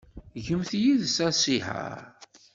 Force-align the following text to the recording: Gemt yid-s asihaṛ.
Gemt 0.45 0.71
yid-s 0.81 1.17
asihaṛ. 1.27 1.99